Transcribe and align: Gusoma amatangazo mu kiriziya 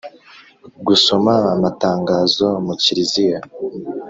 Gusoma 0.87 1.33
amatangazo 1.53 2.47
mu 2.65 2.73
kiriziya 2.81 3.39